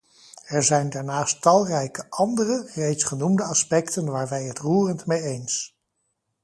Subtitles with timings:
[0.47, 5.77] Er zijn daarnaast talrijke andere, reeds genoemde aspecten waar wij het roerend mee eens.